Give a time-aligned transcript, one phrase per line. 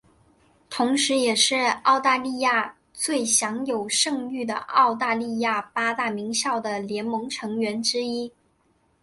[0.67, 8.33] 同时也是澳大利亚最享有盛誉的澳大利亚八大名校的联盟成员之一。